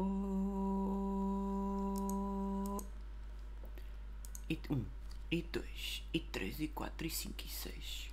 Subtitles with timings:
[0.00, 0.04] Oh.
[4.48, 4.84] E um,
[5.30, 8.08] e dois, e três, e quatro, e cinco, e seis.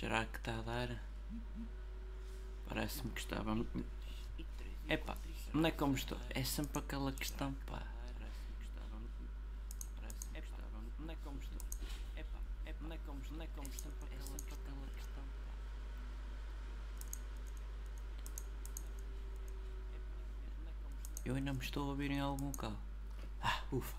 [0.00, 1.02] Será que está a dar?
[2.66, 3.54] Parece-me que estava.
[4.88, 5.18] Epá,
[5.52, 6.18] não é como estou.
[6.30, 7.82] É sempre aquela questão, pá.
[10.98, 11.60] Não é como estou.
[12.16, 12.38] Epá,
[12.80, 13.92] não é como, não é como estou.
[13.92, 15.52] É sempre aquela questão, pá.
[21.26, 22.72] Eu ainda me estou a ouvir em algum local.
[23.42, 23.96] Ah, ufa.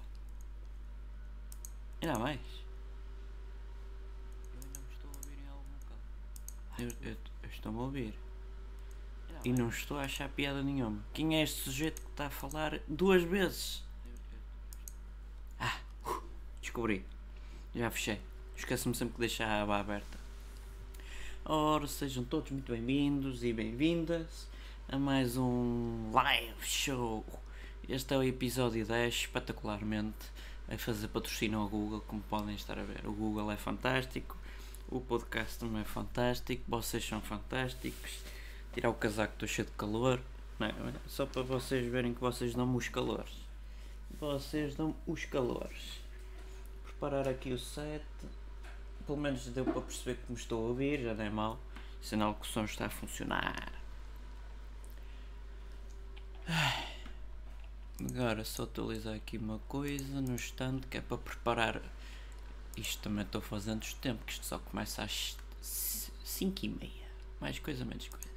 [2.01, 2.39] Ainda mais.
[4.53, 5.97] Eu ainda me estou a ouvir em algum local.
[6.79, 8.13] Eu, eu, eu estou-me a ouvir.
[9.43, 11.03] E não estou a achar piada nenhuma.
[11.13, 13.83] Quem é este sujeito que está a falar duas vezes?
[15.59, 16.23] Ah, uh,
[16.61, 17.05] descobri.
[17.75, 18.21] Já fechei.
[18.55, 20.17] Esqueço-me sempre de deixar a aba aberta.
[21.43, 24.47] Ora, sejam todos muito bem-vindos e bem-vindas
[24.89, 27.25] a mais um live show.
[27.89, 30.31] Este é o episódio 10, espetacularmente,
[30.69, 33.05] a fazer patrocínio ao Google, como podem estar a ver.
[33.05, 34.37] O Google é fantástico,
[34.87, 38.21] o podcast também é fantástico, vocês são fantásticos.
[38.73, 40.21] Tirar o casaco, estou cheio de calor.
[40.57, 40.93] Não, é?
[41.05, 43.33] só para vocês verem que vocês dão-me os calores.
[44.17, 45.99] Vocês dão os calores.
[46.85, 48.05] Preparar aqui o set.
[49.05, 51.59] Pelo menos deu para perceber que me estou a ouvir, já não é mal.
[52.01, 53.76] Sinal que o som está a funcionar.
[58.09, 61.81] Agora só atualizar aqui uma coisa no stand que é para preparar.
[62.77, 67.07] Isto também estou fazendo os tempos, que isto só começa às 5 e meia.
[67.41, 68.27] Mais coisa, menos coisa.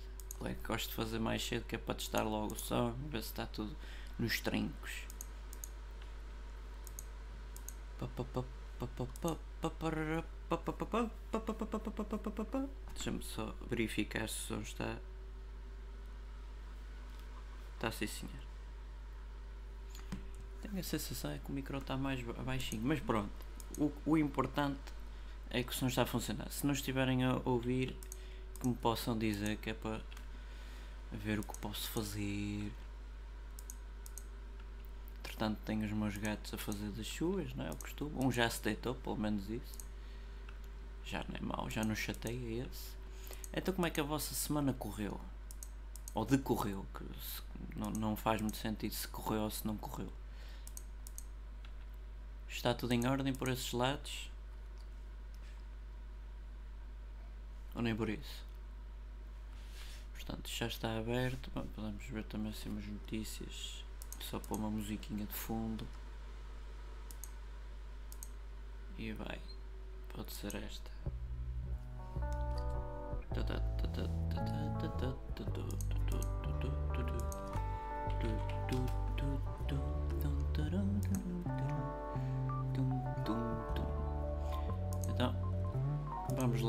[0.45, 3.29] É que gosto de fazer mais cedo que é para testar logo som, ver se
[3.29, 3.77] está tudo
[4.19, 4.91] nos trincos.
[12.95, 14.99] Deixa-me só verificar se o som está.
[17.77, 18.50] Está sim senhor.
[20.63, 23.31] Tenho a sensação é que o micro está mais baixinho, mas pronto.
[23.79, 24.81] O, o importante
[25.49, 26.51] é que o som está a funcionar.
[26.51, 27.97] Se não estiverem a ouvir,
[28.61, 30.01] que me possam dizer que é para
[31.13, 32.71] ver o que posso fazer.
[35.21, 37.71] Entretanto tenho os meus gatos a fazer das chuvas, não é?
[37.71, 38.13] O costume.
[38.15, 39.79] Um já se deitou, pelo menos isso.
[41.05, 42.95] Já não é mau, já não chateia esse.
[43.53, 45.21] Então como é que a vossa semana correu?
[46.15, 47.05] Ou decorreu, que
[47.79, 50.13] não, não faz muito sentido se correu ou se não correu.
[52.51, 54.29] Está tudo em ordem por esses lados?
[57.75, 58.45] Ou nem por isso?
[60.13, 61.51] Portanto, já está aberto.
[61.55, 63.85] Bom, podemos ver também assim umas notícias.
[64.21, 65.87] Só pôr uma musiquinha de fundo.
[68.99, 69.41] E vai.
[70.13, 70.91] Pode ser esta.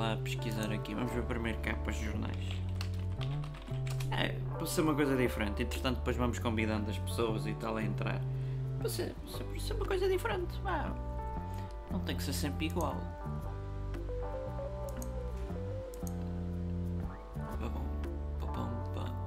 [0.02, 0.96] Lá pesquisar aqui.
[0.96, 2.38] Vamos ver primeiro capas de jornais.
[4.12, 5.62] É, para ser uma coisa diferente.
[5.62, 8.20] Entretanto, depois vamos convidando as pessoas e tal a entrar.
[8.80, 9.16] Para ser,
[9.60, 10.60] ser uma coisa diferente.
[11.92, 12.98] Não tem que ser sempre igual.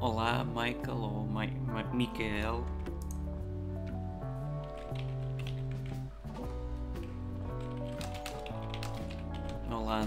[0.01, 2.63] Olá, Michael ou Ma Ma Michael.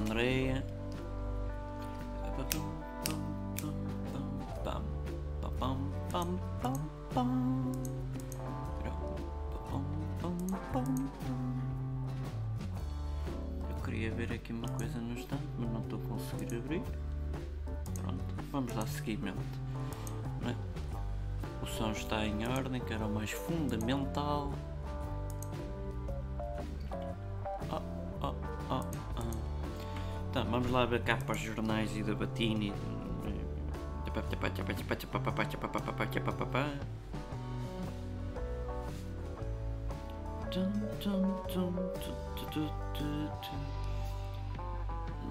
[0.06, 0.64] Olá,
[30.68, 32.74] vamos lá ver capas jornais e da Batini.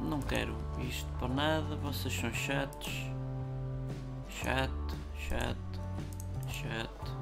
[0.09, 3.07] Não quero isto para nada, vocês são chatos.
[4.29, 4.97] Chato,
[5.29, 5.81] chato,
[6.49, 7.17] chato.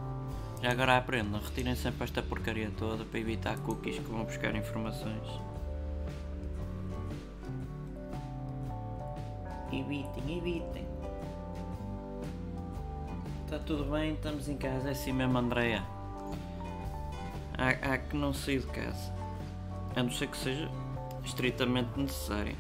[0.63, 5.54] Já agora aprendam, retirem sempre esta porcaria toda para evitar cookies que vão buscar informações.
[9.81, 10.87] Evitem, evitem.
[13.45, 15.83] Está tudo bem, estamos em casa, é assim mesmo, Andréia.
[17.57, 19.13] Há, há que não sair de casa.
[19.95, 20.69] A não ser que seja
[21.25, 22.57] estritamente necessário.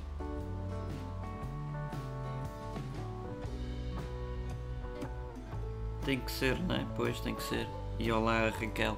[6.05, 6.87] tem que ser, não é?
[6.96, 7.67] Pois tem que ser.
[7.99, 8.96] E olá, Raquel.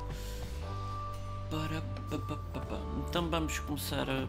[3.09, 4.27] Então vamos começar a.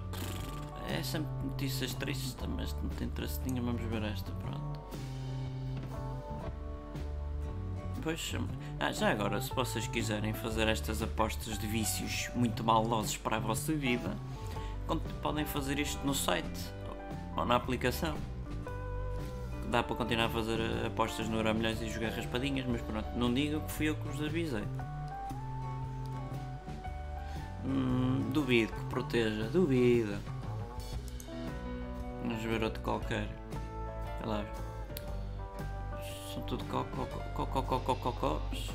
[0.89, 3.09] É sempre notícias tristes, mas não tem
[3.45, 3.65] nenhum.
[3.65, 4.79] Vamos ver esta, pronto.
[8.01, 8.33] Pois,
[8.79, 13.39] ah, já agora, se vocês quiserem fazer estas apostas de vícios muito maldosos para a
[13.39, 14.15] vossa vida,
[15.21, 16.71] podem fazer isto no site
[17.35, 18.15] ou na aplicação.
[19.69, 23.59] Dá para continuar a fazer apostas no Euromilhões e jogar raspadinhas, mas pronto, não digam
[23.59, 24.63] que fui eu que vos avisei.
[27.65, 30.36] Hum, duvido que proteja, duvido.
[32.27, 33.25] Vamos ver outro qualquer.
[34.21, 34.45] Olha lá.
[36.33, 38.69] São tudo cococococococos.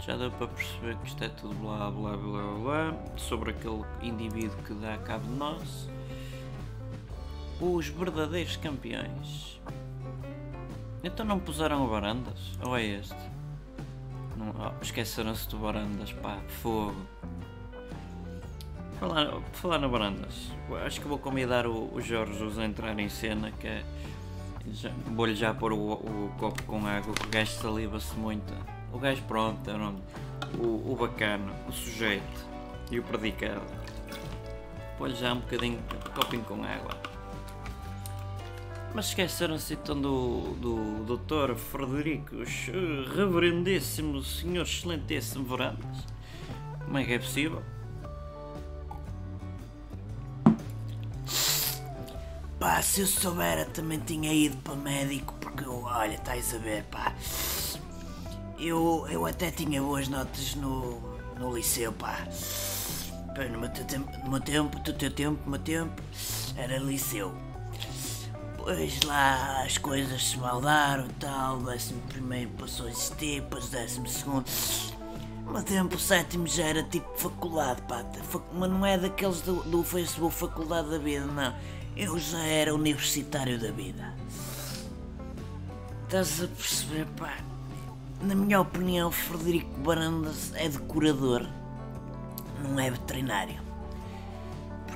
[0.00, 4.58] Já deu para perceber que isto é tudo blá blá blá blá sobre aquele indivíduo
[4.64, 5.88] que dá cabo de nós.
[7.60, 9.60] Os verdadeiros campeões.
[11.04, 12.58] Então não puseram o Barandas?
[12.64, 13.14] Ou é este?
[14.36, 16.96] Não, oh, esqueceram-se do Barandas, pá, fogo.
[19.02, 20.52] Falar, falar na Barandas,
[20.86, 23.82] acho que vou convidar o, o Jorge a entrar em cena, que é,
[25.12, 28.54] Vou-lhe já pôr o, o, copo com água, o gajo saliva-se muito.
[28.92, 29.74] O gajo pronto, é
[30.56, 32.46] o, o bacana, o sujeito
[32.92, 33.66] e o predicado.
[34.96, 36.96] Pôr-lhe já um bocadinho, um copinho com água.
[38.94, 41.56] Mas esqueceram-se então do, do Dr.
[41.56, 42.36] Frederico,
[43.16, 46.06] Reverendíssimo Senhor Excelentíssimo Verandas.
[46.84, 47.64] Como é que é possível?
[52.62, 57.12] Pá, se eu soubera também tinha ido para médico, porque olha, estás a ver, pá.
[58.56, 61.00] Eu, eu até tinha boas notas no,
[61.40, 62.24] no liceu, pá.
[63.34, 66.00] pá no meu tempo, no meu tempo, no teu tempo, no meu tempo,
[66.56, 67.34] era liceu.
[68.56, 74.06] Depois lá as coisas se maldaram e tal, décimo primeiro passou a existir, depois décimo
[74.06, 74.46] segundo.
[75.46, 78.04] No tempo sétimo já era tipo faculdade, pá.
[78.52, 81.81] Mas não é daqueles do, do Facebook Faculdade da Vida, não.
[81.96, 84.14] Eu já era universitário da vida.
[86.04, 87.38] Estás a perceber, pá?
[88.20, 91.46] Na minha opinião, Frederico Barandas é decorador,
[92.62, 93.72] não é veterinário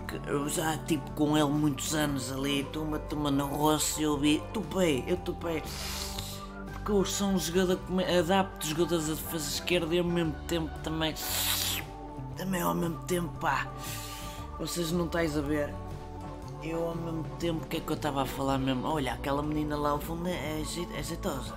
[0.07, 4.43] porque eu já tipo com ele muitos anos ali, toma, toma no rosto eu vi,
[4.53, 5.63] topei, eu topei.
[6.73, 7.81] Porque eu sou um jogador
[8.19, 11.15] adapto jogadores a defesa esquerda e ao mesmo tempo também.
[12.37, 13.67] Também ao mesmo tempo, pá.
[14.59, 15.75] Vocês não estáis a ver.
[16.69, 18.89] Eu ao mesmo tempo, o que é que eu estava a falar mesmo?
[18.89, 21.55] Olha, aquela menina lá ao fundo é, é jeitosa.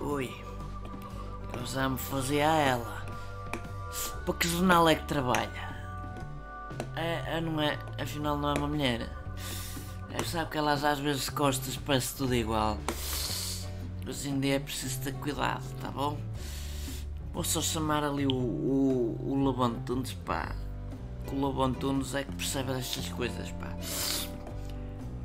[0.00, 0.30] Ui.
[1.52, 3.06] Eu já me fazia a ela.
[4.24, 5.68] Para que jornal é que trabalha?
[6.94, 9.10] É, é, não é, afinal não é uma mulher.
[10.12, 12.78] É, sabe que elas às vezes costas parece tudo igual.
[14.06, 16.16] Hoje em dia é preciso ter cuidado, tá bom?
[17.32, 20.16] Vou só chamar ali o, o, o Lobão Tunes,
[21.30, 21.36] pá.
[21.36, 23.76] O Lobão Tunes é que percebe destas coisas, pá.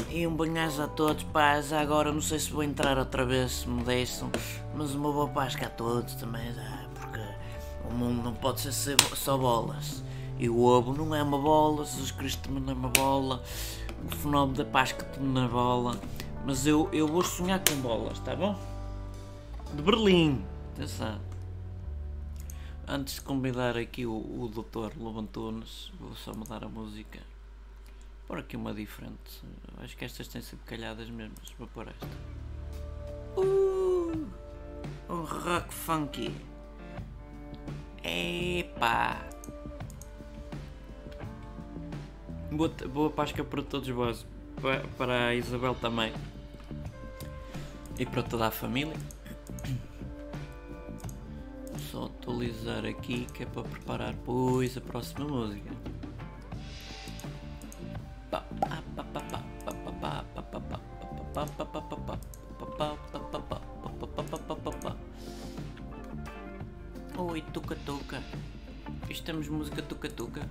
[0.10, 1.62] E um banhaço a todos, pá.
[1.62, 4.30] Já agora não sei se vou entrar outra vez, se me deixam.
[4.75, 7.22] Mas uma boa Páscoa a todos também, já, porque
[7.90, 10.04] o mundo não pode ser só bolas.
[10.38, 13.42] E o ovo não é uma bola, Jesus Cristo também não é uma bola,
[14.06, 15.96] o fenómeno da Páscoa também não é bola.
[16.46, 18.56] Mas eu, eu vou sonhar com bolas, tá bom?
[19.74, 20.44] De Berlim,
[20.74, 21.18] atenção.
[22.88, 24.96] Antes de convidar aqui o, o Dr.
[25.01, 27.20] Lobantunes, vou só mudar a música.
[28.27, 29.42] Por aqui uma diferente.
[29.80, 31.34] Acho que estas têm sido calhadas mesmo.
[31.58, 32.08] Vou pôr esta.
[33.38, 34.27] Uh,
[35.10, 36.32] um rock funky.
[38.04, 39.18] Epa!
[42.51, 44.27] Boa, boa Páscoa para todos vós.
[44.96, 46.13] Para a Isabel também.
[47.98, 48.96] E para toda a família.
[51.96, 55.72] Só atualizar aqui que é para preparar pois a próxima música.
[67.18, 68.22] Oi, tuca-tuca.
[69.10, 70.50] Estamos música tuca-tuca.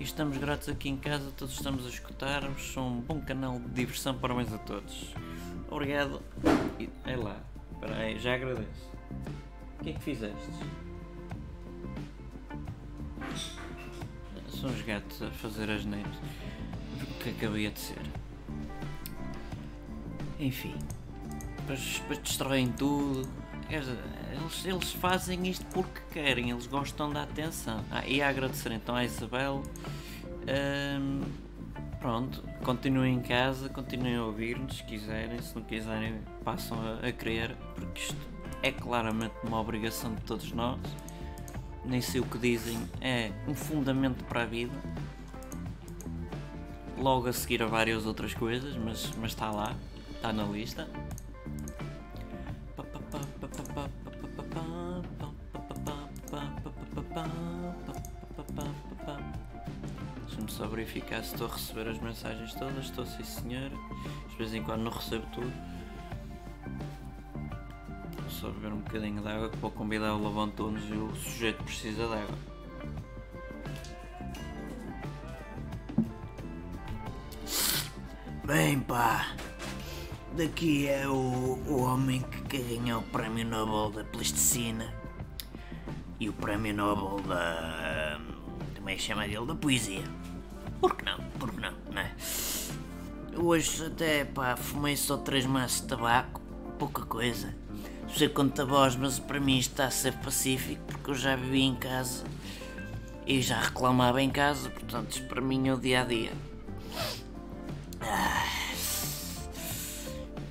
[0.00, 2.72] E estamos gratos aqui em casa, todos estamos a escutar-vos.
[2.72, 5.14] São um bom canal de diversão, parabéns a todos.
[5.70, 6.20] Obrigado.
[6.80, 7.38] E, é lá,
[7.70, 8.93] espera já agradeço.
[9.84, 10.48] Que é que fizeste?
[14.48, 16.16] São os gatos a fazer as neiras.
[17.02, 18.00] O que acabei de ser.
[20.40, 20.74] Enfim.
[21.58, 23.28] Depois, destroem tudo.
[23.68, 27.84] Eles, eles fazem isto porque querem, eles gostam da atenção.
[27.90, 29.62] Ah, e a agradecer então à Isabel.
[32.00, 37.12] Pronto, continuem em casa, continuem a ouvir-nos se quiserem, se não quiserem, passam a, a
[37.12, 38.33] querer, porque isto
[38.64, 40.80] é claramente uma obrigação de todos nós.
[41.84, 44.72] Nem sei o que dizem, é um fundamento para a vida.
[46.96, 49.76] Logo a seguir a várias outras coisas, mas, mas está lá,
[50.16, 50.88] está na lista.
[60.24, 62.86] Deixa-me só verificar se estou a receber as mensagens todas.
[62.86, 63.70] Estou sim senhor.
[64.30, 65.73] De vez em quando não recebo tudo.
[68.44, 72.06] Só beber um bocadinho de água que vou convidar o Lavantones e o sujeito precisa
[72.06, 72.38] de água.
[78.44, 79.34] Bem, pá.
[80.36, 84.92] Daqui é o, o homem que ganhou o Prémio Nobel da Plasticina
[86.20, 88.20] e o Prémio Nobel da.
[88.76, 89.46] Como é que chama dele?
[89.46, 90.04] Da Poesia.
[90.82, 91.16] Por que não?
[91.38, 91.72] Por que não?
[91.90, 92.14] Não é?
[93.38, 96.42] Hoje até, pá, fumei só três maços de tabaco,
[96.78, 97.63] pouca coisa.
[98.16, 101.74] Sei quanto voz, mas para mim está a ser pacífico porque eu já vivi em
[101.74, 102.24] casa
[103.26, 106.32] e já reclamava em casa, portanto, isto para mim é o dia a dia.
[108.00, 108.46] Ah.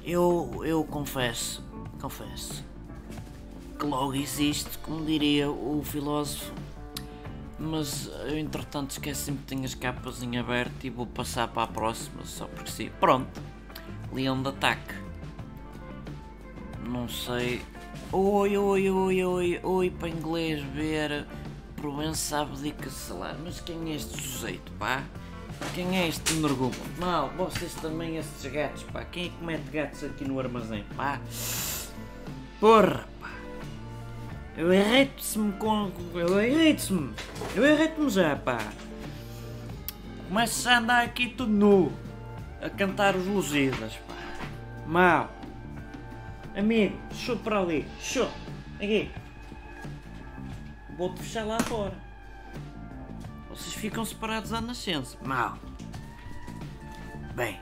[0.03, 1.63] Eu, eu confesso,
[2.01, 2.65] confesso,
[3.79, 6.51] que logo existe, como diria o filósofo,
[7.57, 11.67] mas eu entretanto esqueci-me que tenho as capas em aberto e vou passar para a
[11.67, 12.91] próxima só porque sim.
[12.99, 13.41] Pronto,
[14.11, 15.02] Leão de Ataque.
[16.93, 17.59] Não sei.
[18.11, 21.25] Oi, oi, oi, oi, oi, para inglês ver.
[21.75, 23.39] Provença abdica salário.
[23.43, 25.01] Mas quem é este sujeito, pá?
[25.73, 26.71] Quem é este energumo?
[26.99, 29.03] Mal, vocês também, estes gatos, pá.
[29.05, 31.19] Quem é que mete gatos aqui no armazém, pá?
[32.59, 33.31] Porra, pá.
[34.55, 35.91] Eu irrito-me com.
[36.13, 37.11] Eu irrito-me.
[37.55, 38.59] Eu irrito-me já, pá.
[40.27, 41.91] Começo a andar aqui tudo nu.
[42.61, 44.13] A cantar os Lusíadas, pá.
[44.85, 45.42] Mal.
[46.55, 47.85] Amigo, show para ali.
[47.99, 48.29] Show.
[48.75, 49.09] Aqui.
[50.97, 51.95] Vou-te fechar lá fora.
[53.49, 55.17] Vocês ficam separados à nascença.
[55.23, 55.57] Mal.
[57.35, 57.59] Bem.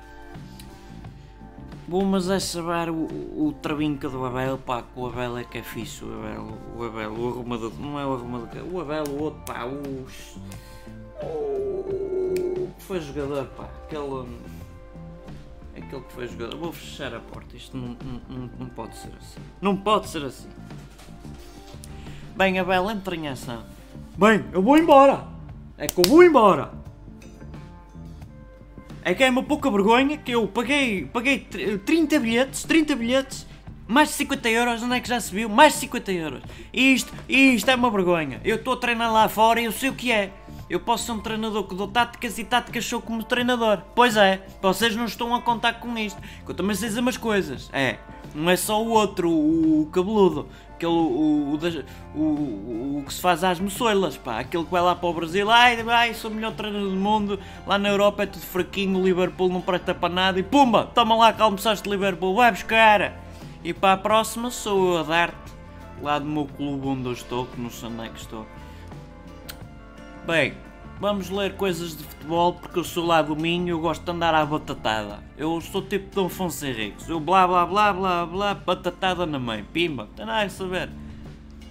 [1.87, 5.63] Bom, mas é saber o, o do Abel, pá, que o Abel é que é
[5.63, 9.41] fixe, o Abel, o Abel, o arrumador, não é o arrumador, o Abel, o outro,
[9.45, 10.07] pá, o...
[11.21, 14.25] O que foi jogador, pá, aquele...
[15.81, 17.97] Aquele que foi jogador, vou fechar a porta, isto não,
[18.29, 20.49] não, não, pode ser assim, não pode ser assim.
[22.35, 23.63] Bem, Abel, entra em ação.
[24.17, 25.25] Bem, eu vou embora!
[25.77, 26.71] É que eu vou embora!
[29.03, 33.47] É que é uma pouca vergonha que eu paguei, paguei 30 bilhetes, 30 bilhetes,
[33.87, 35.49] mais de 50 euros, onde é que já se viu?
[35.49, 36.43] Mais de 50 euros.
[36.71, 38.39] Isto, isto é uma vergonha.
[38.45, 40.31] Eu estou a treinar lá fora e eu sei o que é.
[40.71, 43.79] Eu posso ser um treinador que dou táticas e táticas sou como treinador.
[43.93, 46.17] Pois é, vocês não estão a contar com isto.
[46.45, 47.69] Que eu também sei dizer umas coisas.
[47.73, 47.97] É,
[48.33, 51.59] não é só o outro, o, o cabeludo, aquele, o,
[52.15, 55.13] o, o, o, que se faz às moçoilas, pá, aquele que vai lá para o
[55.13, 57.37] Brasil, ai, ai, sou o melhor treinador do mundo,
[57.67, 61.15] lá na Europa é tudo fraquinho, o Liverpool não presta para nada, e pumba, toma
[61.17, 63.13] lá que almoçaste Liverpool, vai buscar!
[63.61, 65.51] E para a próxima sou eu a dar-te,
[66.01, 68.47] lá do meu clube onde eu estou, que não sei onde é que estou.
[70.25, 70.53] Bem,
[70.99, 74.11] vamos ler coisas de futebol porque eu sou lá do Minho e eu gosto de
[74.11, 75.17] andar à batatada.
[75.35, 77.09] Eu sou tipo Dom Afonso Henriques.
[77.09, 79.65] Eu blá blá blá blá blá, batatada na mãe.
[79.73, 80.89] Pimba, tem nada a saber.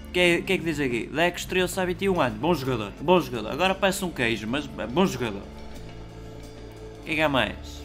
[0.09, 1.07] O que, é, que é que diz aqui?
[1.07, 2.39] Deck estreou-se há 21 anos.
[2.41, 3.53] Bom jogador, bom jogador.
[3.53, 5.43] Agora parece um queijo, mas bom jogador.
[7.01, 7.81] O que é que há mais?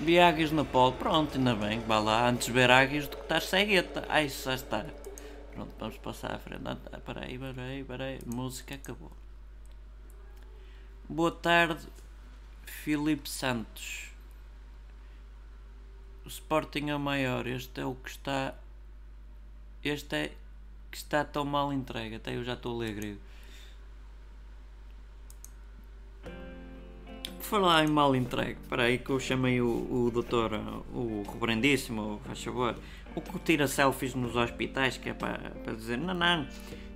[0.00, 0.94] Vi águias na pole.
[1.00, 1.80] Pronto, ainda bem.
[1.80, 4.04] Vá lá, antes ver águias do que estar cegueta.
[4.08, 4.86] Ai, já está.
[5.56, 6.60] Pronto, vamos passar à frente.
[6.66, 8.18] Ah, peraí, peraí, peraí.
[8.26, 9.10] Música acabou.
[11.08, 11.88] Boa tarde,
[12.66, 14.10] Filipe Santos.
[16.26, 17.46] O Sporting é o maior.
[17.46, 18.54] Este é o que está.
[19.82, 20.32] Este é
[20.90, 22.16] que está tão mal entregue.
[22.16, 23.20] Até eu já estou a ler grego.
[27.40, 28.60] Falar em mal entregue.
[28.60, 30.52] Espera aí que eu chamei o, o doutor,
[30.92, 32.78] o reverendíssimo, faz favor.
[33.16, 36.46] O que tira selfies nos hospitais, que é para, para dizer: não, não,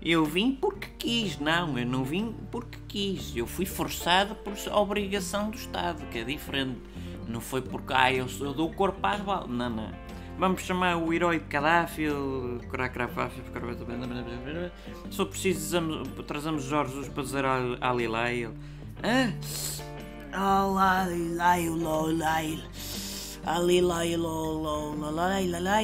[0.02, 1.38] eu vim porque quis.
[1.38, 3.34] Não, eu não vim porque quis.
[3.34, 6.78] Eu fui forçado por obrigação do Estado, que é diferente.
[7.26, 9.48] Não foi porque, ah, eu, eu dou o corpo às balas.
[9.48, 9.90] Não, não.
[10.38, 12.60] Vamos chamar o herói de Gaddafi, o
[15.16, 17.44] for preciso, trazemos Jorge para dizer
[17.80, 18.48] Ali Lai.
[19.02, 19.32] Ah?
[20.32, 21.68] Alai,
[23.44, 25.82] ali lá e lá, lá,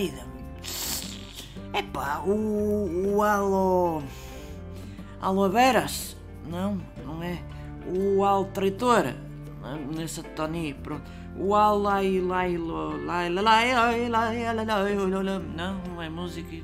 [1.74, 4.02] Epá, o, o alo.
[5.20, 6.16] Aloe veras?
[6.46, 7.38] Não, não é.
[7.86, 9.14] O altritor?
[9.94, 11.02] Nessa Tony, pronto.
[11.38, 16.56] O alai lai lo lai lai lai lai lai lai Não, é música.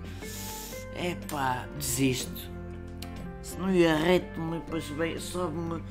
[0.96, 2.50] Epá, desisto.
[3.42, 5.82] Se não ia reto-me, pois bem, sobe-me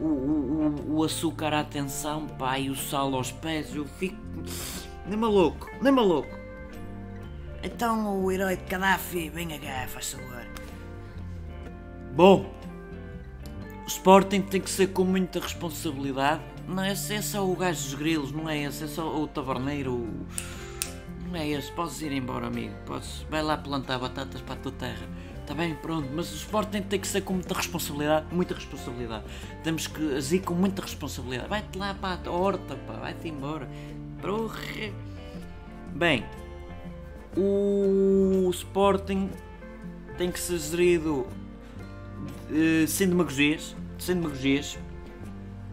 [0.00, 4.16] o, o, o açúcar à atenção, pá, e o sal aos pés, eu fico.
[5.06, 6.28] Nem maluco, nem maluco.
[7.62, 10.44] Então o herói de Gaddafi, venha cá, faz favor.
[12.14, 12.52] Bom,
[13.84, 16.42] o Sporting tem que ser com muita responsabilidade.
[16.68, 19.92] Não, esse, é o gajo dos grilos, não é esse, é o taverneiro.
[19.94, 20.26] o-
[21.26, 22.74] Não é esse, podes ir embora, amigo.
[22.86, 25.06] Podes, vai lá plantar batatas para a tua terra.
[25.48, 29.24] Está bem, pronto, mas o Sporting tem que ser com muita responsabilidade, muita responsabilidade.
[29.64, 31.48] Temos que agir com muita responsabilidade.
[31.48, 33.66] Vai-te lá para a horta, vai-te embora.
[34.20, 34.92] Porra.
[35.94, 36.22] Bem,
[37.34, 39.30] o Sporting
[40.18, 41.26] tem que ser gerido
[42.50, 44.78] eh, sem demagogias, sem demagogias.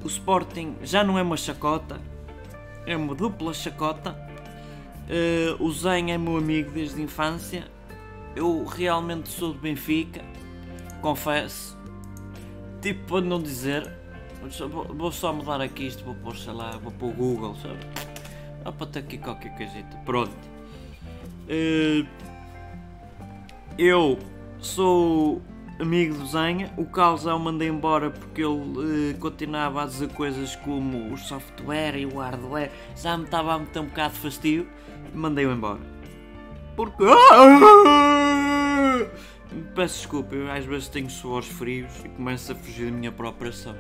[0.06, 2.00] O Sporting já não é uma chacota,
[2.88, 4.16] é uma dupla chacota.
[5.10, 7.75] Eh, o Zen é meu amigo desde a infância.
[8.36, 10.22] Eu realmente sou do Benfica,
[11.02, 11.78] confesso.
[12.82, 13.90] Tipo, para não dizer,
[14.50, 17.80] só- vou, só mudar aqui isto, vou pôr, sei lá, vou pôr o Google, sabe?
[18.64, 19.98] Dá para ter aqui qualquer coisita.
[20.06, 20.32] Pronto.
[21.48, 22.04] Eh,
[23.78, 24.18] eu
[24.60, 25.42] sou
[25.80, 26.74] amigo do Zenha.
[26.78, 31.96] O Carlos o mandei embora porque ele eh, continuava a dizer coisas como o software
[31.98, 32.72] e o hardware.
[32.96, 34.68] Já me estava a meter um bocado fastio.
[35.14, 35.80] Mandei-o embora.
[36.76, 37.04] Porque.
[39.76, 43.50] Peço desculpa, eu às vezes tenho suores frios e começo a fugir da minha própria
[43.50, 43.76] ação.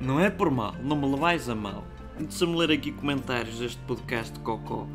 [0.00, 1.82] Não é por mal, não me levais a mal.
[2.16, 4.86] Deixa-me ler aqui comentários deste podcast de Cocó.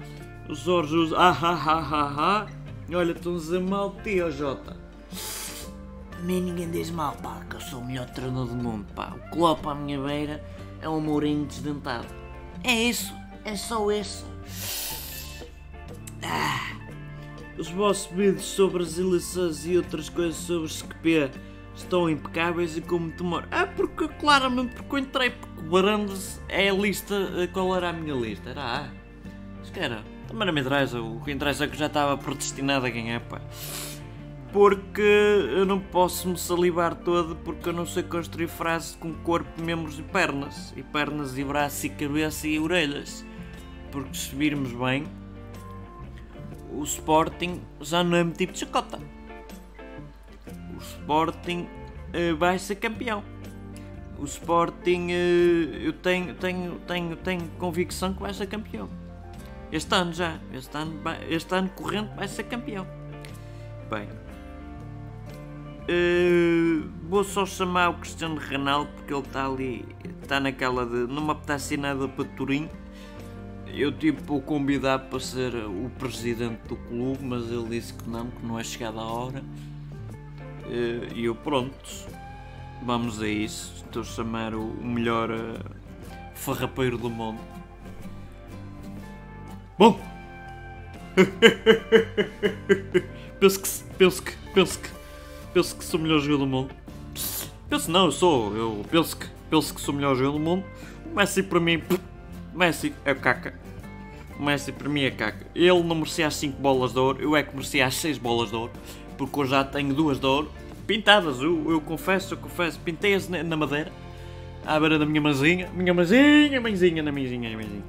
[0.47, 1.17] O Jorge usa.
[1.17, 2.47] Ah, ah, ah, ah, ah.
[2.95, 4.77] Olha, estão a mal de ti, ó Jota.
[6.23, 9.13] Mim ninguém diz mal, pá, que eu sou o melhor treinador do mundo, pá.
[9.13, 10.41] O Klopp à minha beira
[10.81, 12.07] é um Mourinho desdentado.
[12.63, 14.25] É isso, é só isso.
[17.57, 21.31] Os vossos vídeos sobre as eleições e outras coisas sobre SQP
[21.75, 23.47] estão impecáveis e com muito humor.
[23.49, 27.15] Ah, porque claramente porque eu entrei porque o Barandas é a lista.
[27.35, 28.51] eh, Qual era a minha lista?
[28.51, 28.87] Era A.
[29.61, 30.03] Acho que era.
[30.27, 31.01] Também não me interessa.
[31.01, 33.41] O que interessa é que eu já estava predestinado a ganhar, pá.
[34.53, 39.61] Porque eu não posso me salivar todo porque eu não sei construir frases com corpo,
[39.61, 40.73] membros e pernas.
[40.75, 43.25] E pernas e braços e cabeça e orelhas.
[43.91, 45.05] Porque se virmos bem,
[46.77, 48.99] o Sporting já não é tipo de chacota.
[50.75, 51.67] O Sporting
[52.13, 53.23] eh, vai ser campeão.
[54.19, 58.87] O Sporting, eh, eu tenho, tenho, tenho, tenho convicção que vai ser campeão.
[59.71, 62.85] Este ano já, este ano, este ano corrente vai ser campeão.
[63.89, 64.07] Bem,
[65.87, 69.85] eh, vou só chamar o Cristiano Ronaldo porque ele está ali,
[70.21, 72.69] está naquela de não me apetece nada para Turim.
[73.77, 78.09] Eu tive para o convidar para ser o presidente do clube, mas ele disse que
[78.09, 79.43] não, que não é chegada a hora.
[80.65, 81.77] Eh, E eu pronto,
[82.83, 83.83] vamos a isso.
[83.85, 85.59] Estou a chamar o melhor eh,
[86.33, 87.39] farrapeiro do mundo.
[89.77, 89.99] Bom!
[93.39, 94.89] penso que penso que penso que
[95.53, 96.73] penso que sou o melhor jogador do mundo.
[97.69, 100.65] Penso não, eu sou, eu penso que penso que sou o melhor jogador do mundo.
[101.05, 101.83] O Messi para mim,
[102.55, 103.66] Messi é caca.
[104.39, 105.47] O Messi para mim é caca.
[105.55, 108.49] Ele não merecia as 5 bolas de ouro, eu é que merecia as 6 bolas
[108.49, 108.71] de ouro,
[109.17, 110.51] porque eu já tenho duas de ouro
[110.85, 111.41] pintadas.
[111.41, 113.91] Eu, eu confesso, eu confesso, pintei-as na, na madeira,
[114.65, 117.83] à beira da minha mãezinha, minha mãezinha, mãezinha, na mãezinha, mãezinha.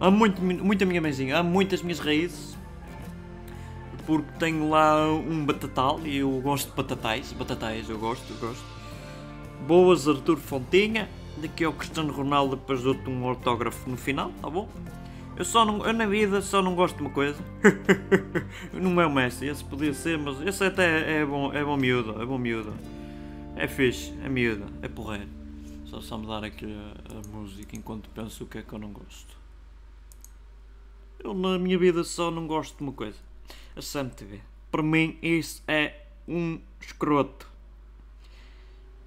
[0.00, 2.56] Há muito, muita minha mãezinha, há muitas minhas raízes,
[4.06, 8.64] porque tenho lá um batatal e eu gosto de batatais, batatais, eu gosto, eu gosto.
[9.66, 14.68] Boas Arthur Fontinha, daqui ao Cristiano Ronaldo, depois dou-te um autógrafo no final, tá bom?
[15.42, 17.44] Eu só não, eu na vida só não gosto de uma coisa.
[18.72, 22.22] não é o Messi, esse podia ser, mas esse até é bom, é bom miúdo,
[22.22, 22.72] é bom miúdo.
[23.56, 25.28] É fixe, é miúdo, é porreiro.
[25.86, 28.78] Só só me dar aqui a, a música enquanto penso o que é que eu
[28.78, 29.36] não gosto.
[31.18, 33.18] Eu na minha vida só não gosto de uma coisa.
[33.74, 34.38] A Sam TV.
[34.70, 37.48] Para mim isso é um escroto.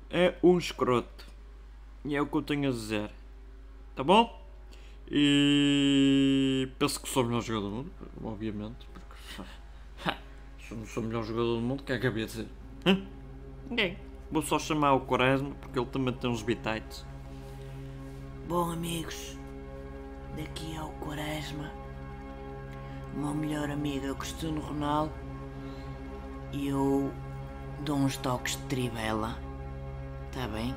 [0.09, 1.25] É um escroto.
[2.03, 3.09] E é o que eu tenho a dizer.
[3.95, 4.44] Tá bom?
[5.09, 7.91] E penso que sou o melhor jogador do mundo,
[8.23, 8.87] obviamente.
[8.91, 9.43] Porque
[10.59, 12.31] se eu não sou o melhor jogador do mundo, o que é que havia de
[12.31, 12.47] dizer?
[12.85, 13.05] Hã?
[13.69, 13.97] Ninguém.
[14.31, 17.05] Vou só chamar o Quaresma porque ele também tem uns bitites.
[18.47, 19.37] Bom, amigos,
[20.35, 21.71] daqui ao Quaresma,
[23.15, 25.13] o meu melhor amigo é o Cristiano Ronaldo
[26.51, 27.11] e eu
[27.81, 29.37] dou uns toques de trivela,
[30.31, 30.75] tá bem?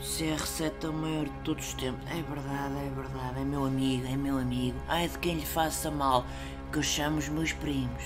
[0.00, 2.06] CR7 é o maior de todos os tempos.
[2.10, 3.40] É verdade, é verdade.
[3.40, 4.78] É meu amigo, é meu amigo.
[4.88, 6.24] Ai de quem lhe faça mal,
[6.70, 8.02] que eu chamo os meus primos.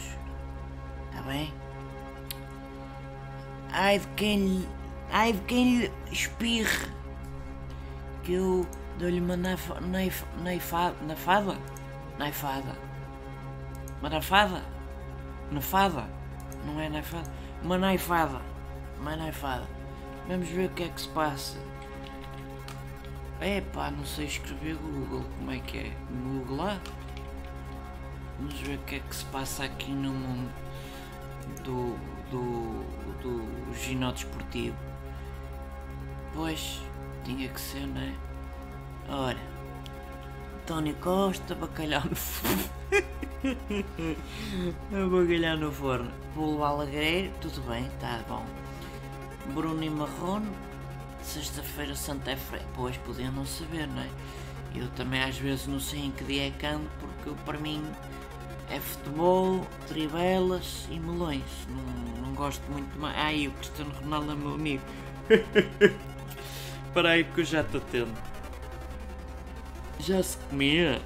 [1.10, 1.52] Está bem?
[3.72, 4.68] Ai de quem lhe.
[5.10, 6.88] Ai de quem lhe espirre.
[8.22, 8.66] Que eu
[8.98, 10.96] dou-lhe uma nafa, naif, naifada.
[12.18, 12.76] Naifada.
[14.00, 14.62] Uma nafada?
[15.50, 16.08] Nafada?
[16.64, 17.30] Não é naifada?
[17.62, 18.40] Uma naifada.
[18.98, 19.66] Uma naifada.
[20.28, 21.58] Vamos ver o que é que se passa.
[23.40, 25.24] Epá, não sei escrever Google.
[25.38, 25.92] Como é que é?
[26.10, 26.78] Google?
[28.38, 30.50] Vamos ver o que é que se passa aqui no mundo
[31.64, 31.96] do,
[32.30, 32.84] do,
[33.22, 34.76] do ginó desportivo.
[36.34, 36.82] Pois,
[37.24, 38.14] tinha que ser, não é?
[39.08, 39.38] Ora,
[40.62, 42.64] António Costa, bacalhau no forno.
[45.10, 46.10] bacalhau no forno.
[46.34, 48.44] Pulo Alegreiro, tudo bem, tá bom.
[49.54, 50.48] Bruno e Marrone,
[51.22, 52.64] sexta-feira Santa é Freio.
[52.74, 54.08] Pois, podiam não saber, não é?
[54.74, 57.82] Eu também às vezes não sei em que dia é canto, porque para mim
[58.70, 61.42] é futebol, tribelas e melões.
[61.68, 63.16] Não, não gosto muito mais.
[63.16, 64.82] Ai, o Cristiano Ronaldo é meu amigo.
[66.94, 68.12] Para aí que eu já estou tendo.
[69.98, 71.00] Já se comia?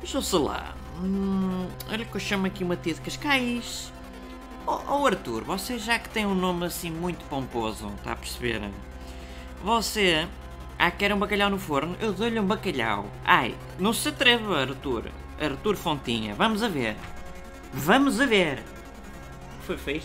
[0.00, 0.74] Deixa sei lá.
[1.00, 3.92] Hum, olha que eu chamo aqui uma tia de Cascais.
[4.66, 8.60] Oh, oh Arthur, você já que tem um nome assim muito pomposo, está a perceber?
[9.62, 10.26] Você.
[10.76, 11.96] Ah, quer um bacalhau no forno?
[12.00, 13.06] Eu dou-lhe um bacalhau.
[13.24, 15.04] Ai, não se atreva, Arthur.
[15.40, 16.34] Arthur Fontinha.
[16.34, 16.96] Vamos a ver.
[17.72, 18.62] Vamos a ver.
[19.62, 20.02] Foi feio.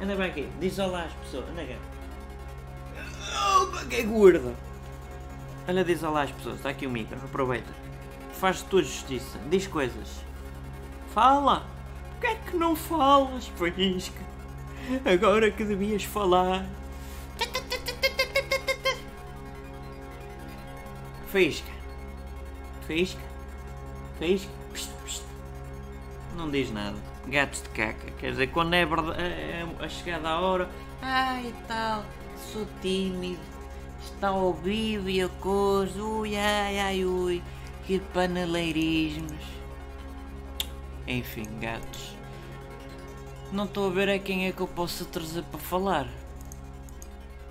[0.00, 0.48] Anda bem aqui.
[0.58, 1.44] Diz olá às pessoas.
[1.50, 1.76] Anda cá.
[3.62, 4.54] Opa, que é gorda.
[5.68, 6.56] Olha, diz olá às pessoas.
[6.56, 7.18] Está aqui o micro.
[7.22, 7.70] Aproveita.
[8.32, 9.38] Faz tua justiça.
[9.50, 10.24] Diz coisas.
[11.12, 11.77] Fala.
[12.18, 14.20] Porquê é que não falas, Faísca?
[15.04, 16.66] Agora que devias falar.
[21.28, 21.70] Faísca.
[22.88, 23.20] Faísca.
[24.18, 24.50] Faísca.
[24.72, 25.22] Psst, psst.
[26.36, 26.96] Não diz nada.
[27.28, 28.10] Gatos de caca.
[28.18, 30.68] Quer dizer, quando é verdade, é a chegada à hora.
[31.00, 32.04] Ai tal,
[32.52, 33.38] sou tímido.
[34.02, 36.02] Está ao vivo e a coisa.
[36.02, 37.40] Ui, ai, ai, ui.
[37.86, 39.57] Que paneleirismos.
[41.08, 42.14] Enfim, gatos.
[43.50, 46.06] Não estou a ver é quem é que eu posso trazer para falar.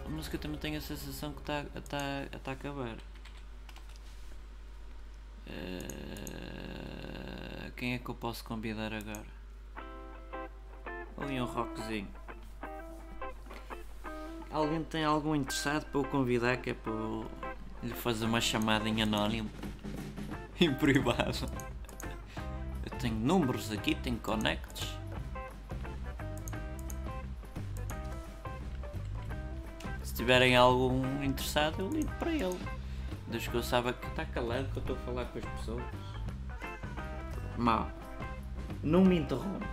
[0.06, 2.96] A música também tem a sensação que está tá, tá a acabar.
[5.48, 6.12] Uh,
[7.76, 9.26] quem é que eu posso convidar agora?
[11.18, 12.08] Ou um rockzinho.
[14.52, 17.26] Alguém tem algum interessado para o convidar que é para eu
[17.82, 19.50] lhe fazer uma chamada em anónimo?
[20.62, 21.48] Em privado.
[23.00, 24.98] Tenho números aqui, tenho connects.
[30.04, 32.58] Se tiverem algum interessado eu ligo para ele.
[33.28, 35.84] Desde que eu saiba que está calado que eu estou a falar com as pessoas.
[37.58, 37.90] Mal.
[38.82, 39.68] Não me interrompas.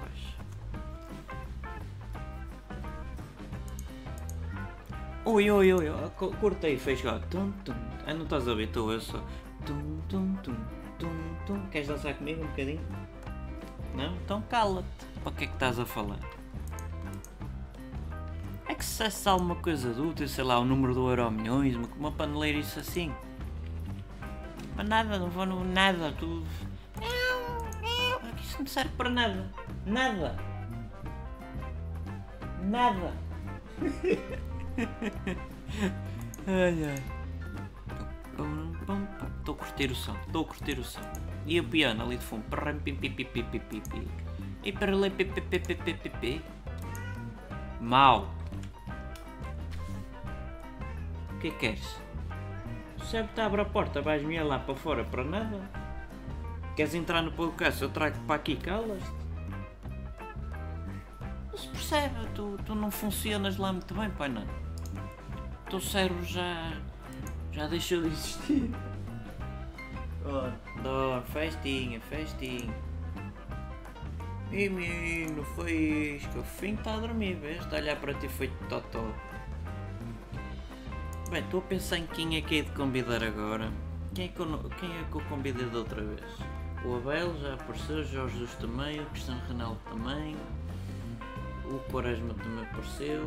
[5.25, 5.87] Oi, oi, oi,
[6.41, 7.19] cortei, fez ó.
[7.31, 7.75] Tum, tum.
[8.07, 8.65] Ah, não estás a ouvir?
[8.65, 9.25] Estou eu só.
[9.65, 10.57] Tum, tum, tum,
[10.99, 11.67] tum, tum.
[11.71, 12.87] Queres dançar comigo um bocadinho?
[13.95, 14.15] Não?
[14.17, 15.07] Então cala-te.
[15.23, 16.19] Para que é que estás a falar?
[18.67, 21.87] É que se é alguma coisa adulta, sei lá, o número do euro milhões, uma,
[21.97, 23.15] uma paneleira isso assim.
[24.77, 26.43] Mas nada, não vou no nada, tu.
[28.43, 29.49] Isso não serve para nada.
[29.87, 30.37] Nada.
[32.63, 33.13] Nada.
[36.47, 37.03] ai ai.
[39.39, 41.01] Estou a curtir o som, estou a curtir o som.
[41.47, 42.45] E o piano ali de fundo.
[44.63, 45.13] E para ler
[47.81, 48.29] Mal.
[51.33, 52.05] O que é que queres?
[53.15, 55.61] sempre te abre a porta, vais-me lá para fora para nada.
[56.75, 57.81] Queres entrar no podcast?
[57.81, 59.25] Eu trago para aqui, calas-te.
[61.51, 64.43] Não se percebe, tu, tu não funcionas lá muito bem, pai não.
[64.43, 66.73] O teu cérebro já.
[67.53, 68.71] já deixou de existir.
[70.83, 72.75] Dor, festinha, festinha.
[74.51, 75.73] Menino, foi
[76.17, 76.39] isso.
[76.39, 77.61] O fim está a dormir, vês?
[77.73, 79.05] A olhar para ti feito totó.
[81.31, 83.71] Bem, estou a pensar em quem é que é de convidar agora.
[84.15, 84.47] Quem é que eu,
[84.81, 86.23] quem é que eu convidei da outra vez?
[86.85, 90.37] O Abel já apareceu, Jorge Jesus também, o Cristiano Ronaldo também,
[91.65, 93.27] o Quaresma também apareceu.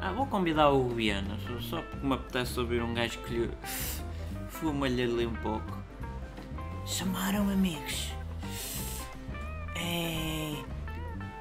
[0.00, 3.50] Ah, vou convidar o Viana, só porque me apetece ouvir um gajo que lhe
[4.50, 5.78] fuma-lhe ali um pouco.
[6.84, 8.12] Chamaram amigos.
[9.76, 10.54] É.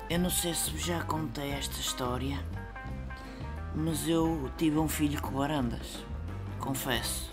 [0.09, 2.39] Eu não sei se já contei esta história
[3.75, 6.03] Mas eu tive um filho com Barandas,
[6.59, 7.29] confesso.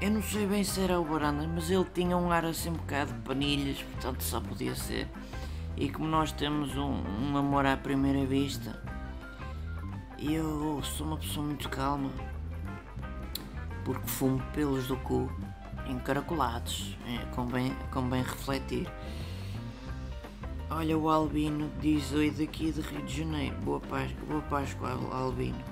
[0.00, 2.74] Eu não sei bem se era o Barandas, mas ele tinha um ar assim um
[2.74, 5.08] bocado de panilhas, portanto só podia ser.
[5.76, 8.80] E como nós temos um, um amor à primeira vista,
[10.18, 12.10] eu sou uma pessoa muito calma,
[13.84, 15.30] porque fumo pelos do cu
[15.86, 18.88] encaracolados, é, convém, convém refletir.
[20.70, 23.54] Olha, o Albino diz oi daqui de Rio de Janeiro.
[23.58, 25.62] Boa Páscoa, boa Páscoa, Albino.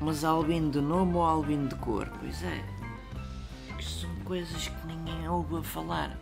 [0.00, 2.10] Mas Albino de nome ou Albino de cor?
[2.20, 2.64] Pois é.
[3.76, 6.16] Que são coisas que ninguém ouve a falar.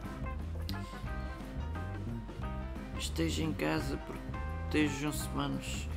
[2.98, 5.88] Esteja em casa, protejam-se, manos.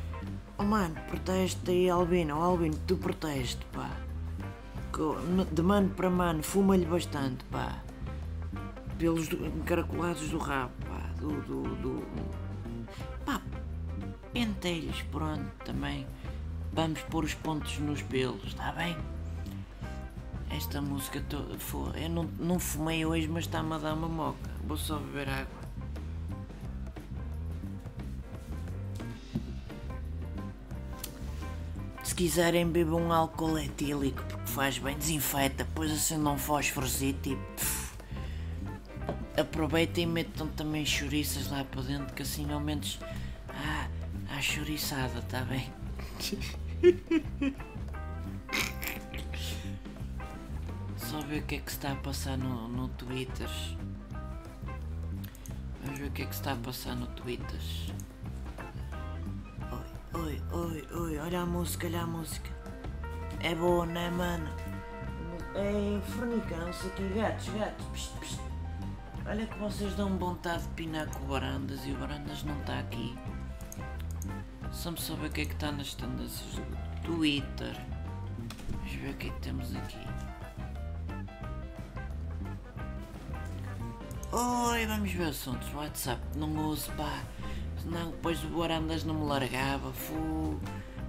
[0.62, 2.38] Oh mano, protege-te aí, Albino.
[2.38, 3.90] Oh, Albino, tu protege-te, pá.
[5.52, 7.82] De mano para mano, fuma-lhe bastante, pá
[9.02, 12.08] pelos do, encaracolados do rabo, pá, do, do, do
[13.26, 13.42] pá,
[14.32, 16.06] pentelhos, pronto, também
[16.72, 18.96] vamos pôr os pontos nos pelos, está bem?
[20.52, 21.58] Esta música toda,
[22.00, 25.61] eu não, não fumei hoje, mas está-me a dar uma moca, vou só beber água.
[32.12, 37.38] Se quiserem bebam um álcool etílico porque faz bem, desinfeta, depois acendam um fósforozito e
[39.40, 43.00] aproveitem e metam também chouriças lá para dentro, que assim ao menos.
[43.48, 43.88] Ah,
[44.30, 45.72] há chouriçada, tá bem?
[50.98, 53.48] Só ver o que é que se está a passar no, no Twitter.
[55.86, 57.62] Vamos ver o que é que se está a passar no Twitter.
[60.14, 62.50] Oi, oi, oi, olha a música, olha a música.
[63.40, 64.50] É boa, não é, mano?
[65.56, 67.86] É fornicância aqui, gatos, gatos.
[67.94, 68.42] Psst, psst.
[69.26, 73.18] Olha que vocês dão vontade de pinar com Barandas e o Barandas não está aqui.
[74.74, 77.76] Só me saber o que é que está nas tendências do Twitter.
[78.70, 80.08] Vamos ver o que é que temos aqui.
[84.34, 85.74] Oi, vamos ver assuntos.
[85.74, 87.24] WhatsApp, não uso, pá.
[87.82, 89.92] Senão depois o Barandas não me largava.
[89.92, 90.60] Fu.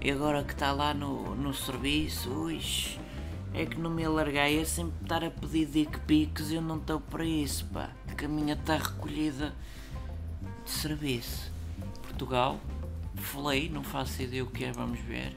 [0.01, 2.59] E agora que está lá no, no serviço, ui,
[3.53, 4.59] é que não me alarguei.
[4.59, 8.25] É sempre estar a pedir dick pics e eu não estou para isso, pá que
[8.25, 9.53] a minha está recolhida
[10.63, 11.51] de serviço.
[12.01, 12.59] Portugal,
[13.15, 15.35] falei, não faço ideia o que é, vamos ver.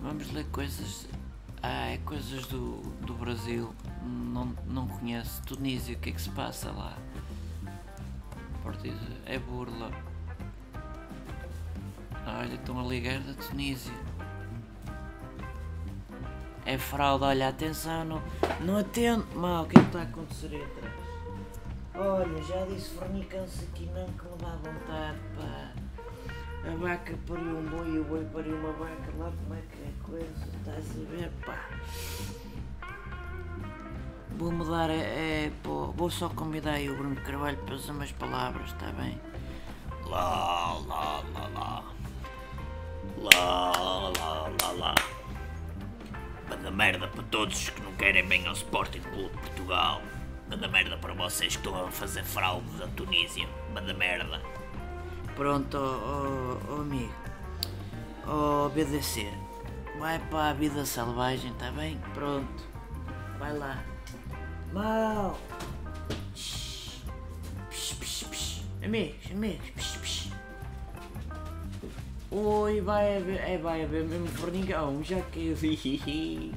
[0.00, 1.08] Vamos ler coisas.
[1.62, 5.42] Ah, é coisas do, do Brasil, não, não conheço.
[5.42, 6.96] Tunísia, o que é que se passa lá?
[9.26, 9.90] É burla.
[12.26, 13.92] Olha, estão a ligar da Tunísia.
[16.66, 18.22] É fraude, olha, atenção, não,
[18.60, 19.26] não atendo.
[19.34, 20.94] Mal, o que é que está a acontecer aí atrás?
[21.94, 25.72] Olha, já disse fornicam-se aqui não que me dá vontade, pá.
[26.66, 29.82] A vaca pariu um boi e o boi pariu uma vaca, lá como é que
[29.82, 31.68] é coisa, estás a ver, pá.
[34.36, 38.10] Vou mudar, é, é pô, vou só convidar aí o Bruno Carvalho para usar umas
[38.12, 39.20] palavras, está bem?
[40.06, 40.63] Lá.
[43.24, 43.72] Lá,
[44.18, 44.94] lá, lá, lá.
[46.46, 50.02] Manda merda para todos que não querem bem ao Sporting Clube de Portugal.
[50.50, 53.48] Manda merda para vocês que estão a fazer fraude da Tunísia.
[53.72, 54.42] Manda merda.
[55.34, 57.14] Pronto, oh, oh, amigo.
[58.26, 59.32] Oh BDC.
[59.98, 61.98] Vai para a vida selvagem, tá bem?
[62.12, 62.62] Pronto.
[63.38, 63.82] Vai lá.
[64.70, 65.38] Mal.
[68.82, 69.70] Amigos, amigos.
[69.70, 69.93] Psh.
[72.36, 73.40] Oi, vai haver.
[73.48, 76.52] É, vai haver mesmo fornigão, já que eu vi.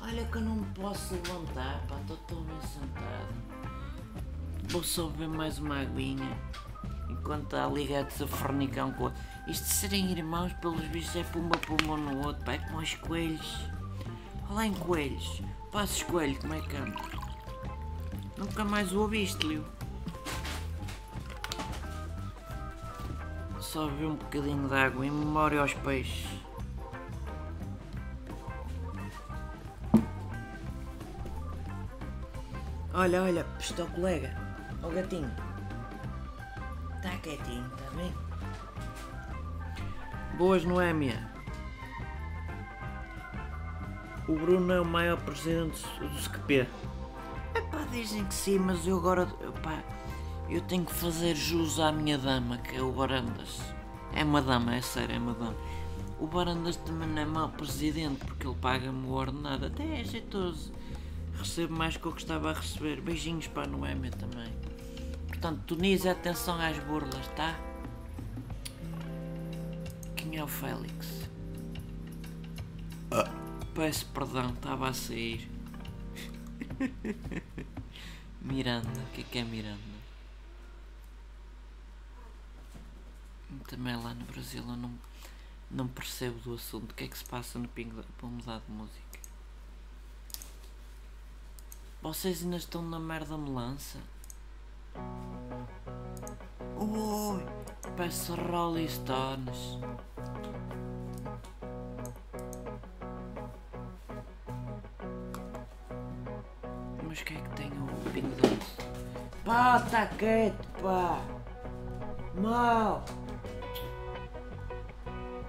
[0.00, 3.34] Olha que eu não me posso levantar, pá, estou tão bem sentado.
[4.70, 6.38] Vou só beber mais uma aguinha.
[7.10, 9.12] Enquanto está ligados a fornicão com
[9.46, 12.78] Isto de serem irmãos, pelos vistos, é pumba pumba um no outro, pá, é como
[12.78, 13.58] os coelhos.
[14.48, 15.42] Olha em coelhos.
[15.70, 16.96] Passos coelho, como é que anda?
[18.38, 19.75] Nunca mais o ouviste, Lio.
[23.76, 26.26] Só beber um bocadinho de água em memória aos peixes.
[32.94, 34.34] Olha, olha, estou colega.
[34.82, 35.30] Ó gatinho.
[36.96, 38.14] Está quietinho, está bem?
[40.38, 41.30] Boas, Noémia.
[44.26, 46.66] O Bruno é o maior presidente do SQP.
[47.54, 49.28] Epá, dizem que sim, mas eu agora.
[49.42, 49.82] Epá,
[50.48, 53.60] eu tenho que fazer jus à minha dama, que é o Barandas.
[54.12, 55.56] É uma dama, é sério, é uma dama.
[56.18, 59.66] O Barandas também não é mau presidente, porque ele paga-me o ordenado.
[59.66, 60.72] Até é jeitoso
[61.36, 63.00] recebo mais que o que estava a receber.
[63.00, 64.52] Beijinhos para a Noémia também.
[65.28, 67.58] Portanto, Tunísia, atenção às burlas, tá?
[70.16, 71.28] Quem é o Félix?
[73.74, 75.48] Peço perdão, estava a sair.
[78.40, 79.95] Miranda, o que é que é Miranda?
[83.64, 84.92] Também lá no Brasil eu não,
[85.70, 86.92] não percebo do assunto.
[86.92, 89.06] O que é que se passa no Pingo para mudar de música?
[92.02, 93.98] Vocês ainda estão na merda melança?
[96.78, 97.44] Ui,
[97.96, 99.78] peço Rolling Stones.
[107.02, 108.76] Mas o que é que tem o Pingo Doce?
[109.44, 111.20] Pá, tá quieto, pá.
[112.40, 113.04] Mal.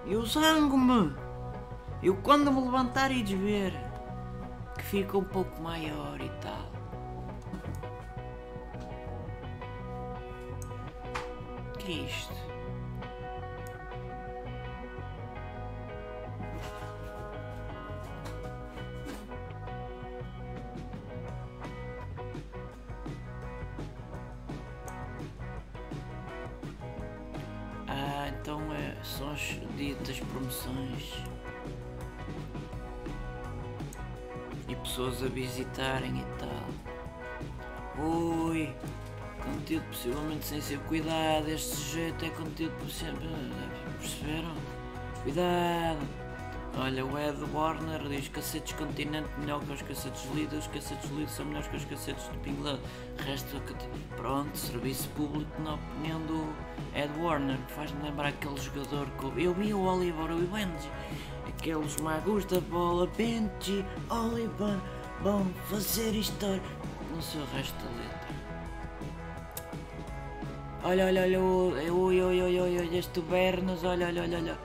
[0.07, 1.13] Eu zango-me.
[2.01, 3.73] Eu quando me levantar e desver,
[4.77, 6.71] que fica um pouco maior e tal.
[11.77, 12.36] Que é isto?
[39.67, 41.49] Conteúdo possivelmente sem ser cuidado.
[41.49, 42.73] Este sujeito é conteúdo.
[43.99, 44.55] Perceberam?
[45.23, 46.27] Cuidado!
[46.79, 51.27] Olha, o Ed Warner diz cacetes Continente melhor que os cacetes Lidl, os cacetes Lidl
[51.27, 52.81] são melhores que os cacetes de Pingo Doce.
[53.25, 53.61] Resto,
[54.15, 56.53] pronto, serviço público na opinião do
[56.95, 60.91] Ed Warner, que faz-me lembrar aquele jogador que eu vi o Oliver e Benji,
[61.47, 64.77] aqueles magos da bola, Benji, Oliver,
[65.23, 66.61] vão fazer história.
[67.11, 68.16] Não sei o resto da letra.
[70.89, 74.57] Olha, olha, olha, ui, ui, ui, ui, ui, ui, este Bernas, olha, olha, olha, olha.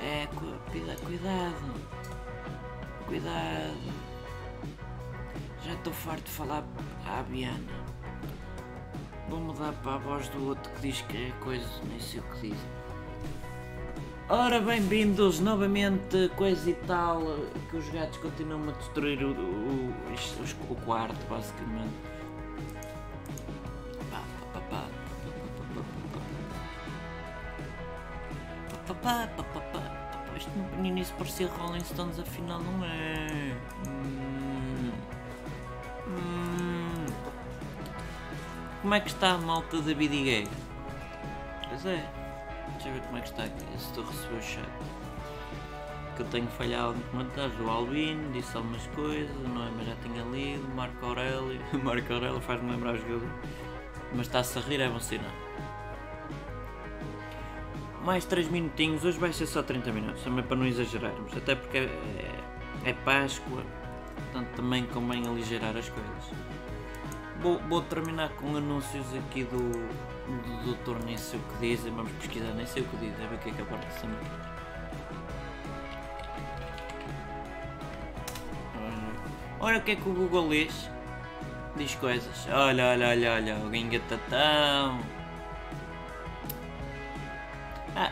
[0.00, 1.74] É, cu- cuida- cuidado.
[3.06, 3.76] Cuidado.
[5.64, 6.62] Já estou farto de falar
[7.08, 7.58] à Biana.
[9.28, 12.22] Vou mudar para a voz do outro que diz que é coisa, nem sei o
[12.34, 12.58] que diz.
[14.28, 17.20] Ora, bem-vindos novamente, coisa e tal,
[17.70, 19.94] que os gatos continuam a destruir o, o,
[20.70, 22.13] o quarto, basicamente.
[29.04, 29.82] Pá, pá, pá, pá.
[30.34, 33.54] Este no início parecia Rolling Stones, afinal não é.
[33.86, 34.92] Hum.
[36.08, 37.06] Hum.
[38.80, 40.48] Como é que está a malta da Bidigueira?
[41.68, 42.10] Pois é.
[42.72, 43.64] Deixa eu ver como é que está aqui.
[43.76, 44.68] Se estou a receber o chat.
[46.16, 49.70] Que eu tenho falhado no comentário do Albino, disse algumas coisas, não é?
[49.76, 50.66] Mas já tinha lido.
[50.74, 51.60] Marco Aurélio.
[51.84, 53.28] Marco Aurélio faz-me lembrar o jogador.
[54.14, 55.43] Mas está-se a rir, é bom sinal.
[58.04, 61.78] Mais 3 minutinhos, hoje vai ser só 30 minutos, também para não exagerarmos, até porque
[61.78, 63.62] é, é, é Páscoa,
[64.14, 66.24] portanto também convém aligerar as coisas.
[67.40, 72.12] Vou, vou terminar com anúncios aqui do, do doutor nem sei o que dizem, vamos
[72.12, 74.54] pesquisar nem sei o que dizem, a ver o que é que aparece aqui.
[79.60, 80.90] Olha o que é que o Google diz.
[81.74, 82.46] Diz coisas.
[82.52, 85.00] Olha, olha, olha, olha, o engatatão.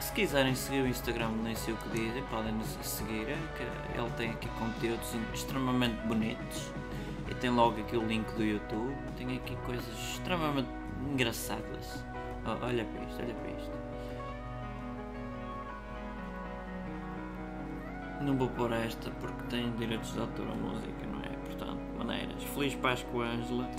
[0.02, 3.62] Se quiserem seguir o Instagram, nem sei o que dizem, podem nos seguir, é que
[3.98, 6.72] ele tem aqui conteúdos extremamente bonitos.
[7.30, 10.68] E tem logo aqui o link do YouTube, tem aqui coisas extremamente
[11.08, 12.04] engraçadas.
[12.44, 13.72] Oh, olha para isto, olha para isto.
[18.22, 21.36] Não vou pôr esta porque tem direitos de autor à música, não é?
[21.46, 22.42] Portanto, maneiras.
[22.42, 23.70] Feliz Páscoa, Ângela.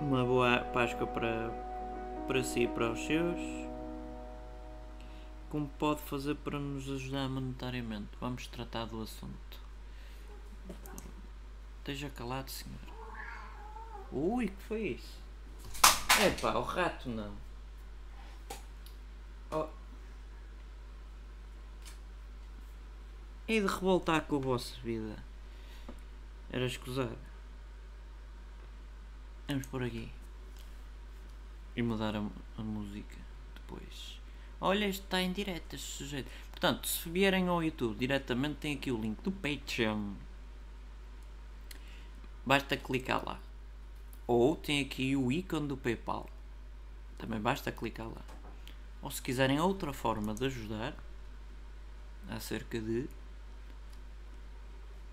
[0.00, 1.50] Uma boa Páscoa para,
[2.26, 3.63] para si e para os seus.
[5.54, 8.08] Como pode fazer para nos ajudar monetariamente?
[8.20, 9.60] Vamos tratar do assunto.
[11.78, 12.76] Esteja calado, senhor.
[14.10, 15.16] Ui, que foi isso?
[16.26, 17.32] Epá, o rato não.
[19.52, 19.68] Oh.
[23.46, 25.22] E de revoltar com a vossa vida.
[26.50, 27.16] Era escusado.
[29.46, 30.10] Vamos por aqui.
[31.76, 32.28] E mudar a,
[32.58, 33.18] a música
[33.54, 34.13] depois.
[34.66, 36.30] Olha, está em direto, este sujeito.
[36.50, 40.14] Portanto, se vierem ao YouTube diretamente, tem aqui o link do Patreon.
[42.46, 43.38] Basta clicar lá.
[44.26, 46.26] Ou tem aqui o ícone do PayPal.
[47.18, 48.22] Também basta clicar lá.
[49.02, 50.96] Ou se quiserem outra forma de ajudar,
[52.30, 53.06] acerca de.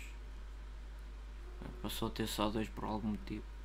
[1.82, 3.57] Passou a ter só dois por algum motivo.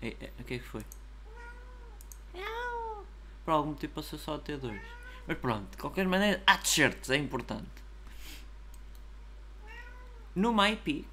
[0.00, 0.84] É, é, o que é que foi?
[3.44, 4.80] Por algum motivo passou só a ter dois.
[5.26, 7.66] Mas pronto, de qualquer maneira, há t-shirts, é importante.
[10.34, 11.08] No MyPeak,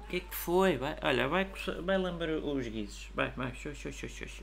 [0.00, 0.76] o que é que foi?
[0.76, 1.50] Vai, olha, vai,
[1.84, 3.08] vai lembrar os guizos.
[3.14, 4.42] Vai, vai, xô, xô, xô, xô, xô.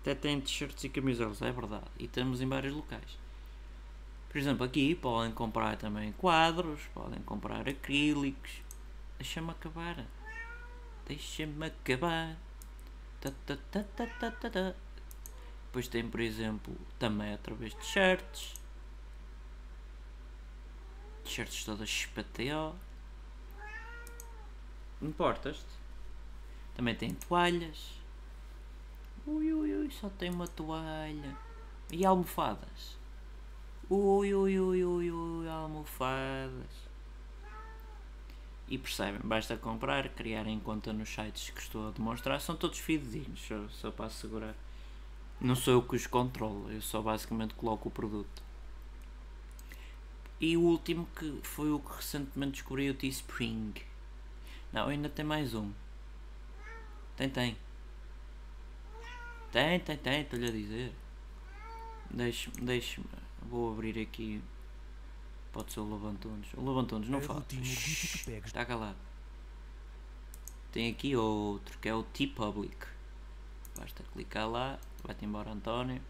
[0.00, 1.86] Até tem t-shirts e camisolas, é verdade.
[1.98, 3.18] E estamos em vários locais.
[4.28, 8.62] Por exemplo, aqui podem comprar também quadros, podem comprar acrílicos.
[9.18, 10.04] Deixa-me acabar.
[11.10, 12.38] Deixa-me acabar.
[15.64, 18.54] Depois tem, por exemplo, também através de shirts.
[21.24, 22.76] T-shirts todas XPTO.
[25.02, 25.80] Importas-te?
[26.76, 28.00] Também tem toalhas.
[29.26, 31.36] Ui, ui, ui, só tem uma toalha.
[31.90, 32.96] E almofadas.
[33.90, 36.29] Ui, ui, ui, ui, ui, almofadas.
[38.70, 43.40] E percebem, basta comprar, criarem conta nos sites que estou a demonstrar, são todos fidedignos,
[43.40, 44.54] só, só para assegurar.
[45.40, 48.42] Não sou eu que os controlo, eu só basicamente coloco o produto.
[50.40, 53.74] E o último que foi o que recentemente descobri, o Teespring.
[54.72, 55.72] Não, ainda tem mais um.
[57.16, 57.56] Tem, tem.
[59.50, 60.92] Tem, tem, tem, estou-lhe a dizer.
[62.08, 63.06] Deixe-me, deixe-me.
[63.42, 64.40] Vou abrir aqui
[65.52, 66.48] Pode ser o Levantunes.
[66.54, 67.44] O Levantunes não fala.
[68.44, 68.96] Está calado.
[70.70, 72.86] Tem aqui outro que é o T-Public.
[73.76, 74.78] Basta clicar lá.
[75.02, 76.00] Vai-te embora, António.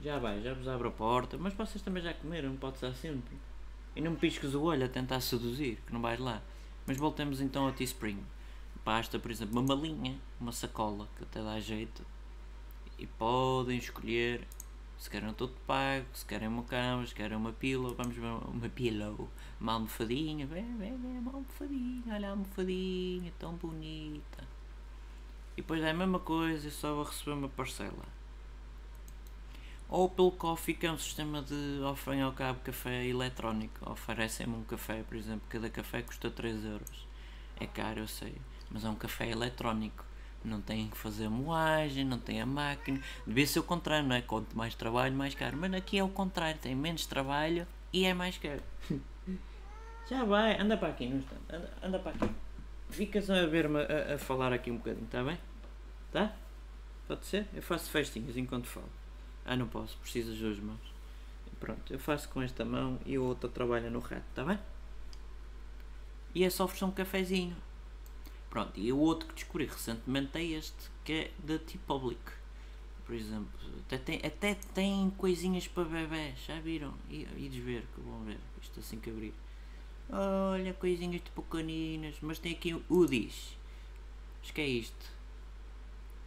[0.00, 1.38] Já vai, já vos abre a porta.
[1.38, 3.36] Mas vocês também já comeram, pode ser sempre.
[3.94, 6.42] E não me pisques o olho a tentar seduzir, que não vais lá.
[6.86, 8.22] Mas voltemos então a Teespring.
[8.84, 12.04] Basta, por exemplo, uma malinha, uma sacola, que até dá jeito.
[12.98, 14.46] E podem escolher
[15.02, 18.68] se querem tudo pago, se querem uma cama, se querem uma pila, vamos ver uma
[18.68, 19.28] pillow,
[19.60, 24.44] uma almofadinha, vem, vem, vem, uma almofadinha, olha a almofadinha, tão bonita.
[25.54, 28.04] E depois é a mesma coisa, só vou receber uma parcela.
[29.88, 33.90] Ou pelo Coffee, que é um sistema de, e ao cabo, café eletrónico.
[33.90, 37.08] Oferecem-me um café, por exemplo, cada café custa 3 euros.
[37.58, 38.36] É caro, eu sei,
[38.70, 40.11] mas é um café eletrónico
[40.44, 43.00] não têm que fazer moagem, não tem a máquina.
[43.26, 44.22] Devia ser o contrário, não é?
[44.22, 45.56] Quanto mais trabalho, mais caro.
[45.56, 48.62] Mas aqui é o contrário, tem menos trabalho e é mais caro.
[50.08, 51.36] Já vai, anda para aqui, não está?
[51.48, 52.34] Anda, anda para aqui.
[52.90, 55.38] Ficas a ver-me a, a, falar aqui um bocadinho, está bem?
[56.12, 56.34] Tá?
[57.08, 57.46] Pode ser?
[57.54, 58.90] Eu faço festinhas enquanto falo.
[59.44, 60.92] Ah, não posso, preciso das duas mãos.
[61.58, 64.58] Pronto, eu faço com esta mão e o outro trabalha no rato, está bem?
[66.34, 67.56] E é só oferecer um cafezinho.
[68.52, 72.20] Pronto, e o outro que descobri recentemente é este, que é da T-Public.
[73.06, 73.48] Por exemplo,
[73.80, 76.92] até tem, até tem coisinhas para bebés, já viram?
[77.08, 79.32] E, e ver, que vão ver, isto assim que abrir.
[80.10, 82.16] Olha, coisinhas de pequeninas.
[82.20, 83.56] Mas tem aqui o UDIs.
[84.42, 85.10] Acho que é isto.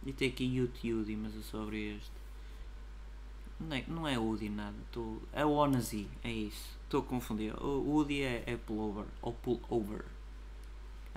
[0.04, 2.10] E tem aqui Yut Yudi, mas é sobre este.
[3.60, 4.76] Não é, não é UDI nada.
[4.90, 6.76] Tô, é o Onazi, é isso.
[6.82, 7.54] Estou a confundir.
[7.62, 9.06] O UDI é, é pullover.
[9.22, 10.15] Ou pullover.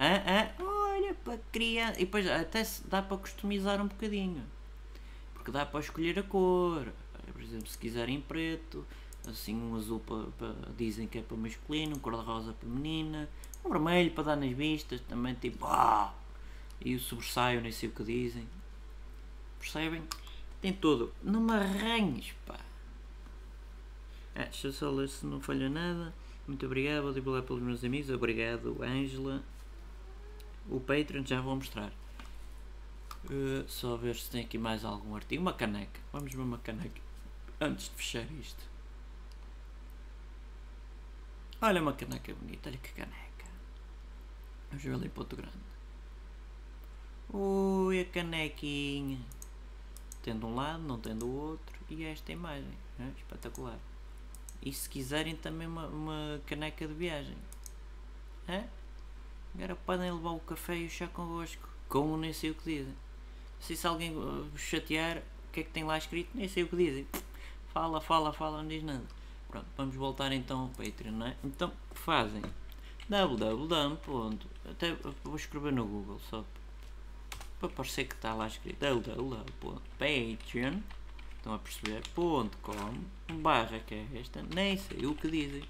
[0.02, 1.94] Ah, ah, olha, para criar.
[1.96, 4.42] E depois até dá para customizar um bocadinho.
[5.34, 6.88] Porque dá para escolher a cor.
[7.34, 8.86] Por exemplo, se quiserem preto,
[9.28, 13.30] assim um azul para, para dizem que é para masculino, um cor-de-rosa para menina,
[13.64, 16.14] um vermelho para dar nas vistas, também tipo ah!
[16.84, 18.48] E o sobressaio, nem sei o que dizem.
[19.60, 20.02] Percebem?
[20.62, 21.14] Tem tudo.
[21.22, 22.58] Não me arranhes, pá.
[24.34, 26.14] Ah, deixa eu só ler se não falha nada.
[26.48, 28.10] Muito obrigado, vou divulgar pelos meus amigos.
[28.10, 29.44] Obrigado, Ângela.
[30.70, 31.92] O Patreon já vou mostrar.
[33.26, 35.42] Uh, só ver se tem aqui mais algum artigo.
[35.42, 36.00] Uma caneca.
[36.14, 37.02] Vamos ver uma caneca.
[37.60, 38.64] Antes de fechar isto.
[41.62, 42.70] Olha uma caneca bonita.
[42.70, 43.46] Olha que caneca.
[44.70, 45.58] Vamos ver ali para outro grande.
[47.34, 49.20] Ui, a canequinha.
[50.22, 51.80] Tendo um lado, não tendo o outro.
[51.90, 52.78] E esta imagem.
[53.00, 53.08] É?
[53.18, 53.80] Espetacular.
[54.62, 57.38] E se quiserem também uma, uma caneca de viagem.
[58.48, 58.68] É?
[59.56, 61.68] Agora podem levar o café e o chá convosco.
[61.88, 62.96] Como nem sei o que dizem.
[63.60, 66.30] Se, se alguém vos chatear, o que é que tem lá escrito?
[66.34, 67.08] Nem sei o que dizem.
[67.74, 69.04] Fala, fala, fala, não diz nada.
[69.50, 71.36] Pronto, vamos voltar então ao Patreon, não é?
[71.44, 72.44] Então, fazem
[73.10, 74.40] www.
[74.70, 76.46] Até vou escrever no Google só
[77.60, 80.80] para parecer que está lá escrito www.patreon
[81.38, 82.50] estão a perceber .com
[83.42, 85.64] barra que é esta nem sei o que dizem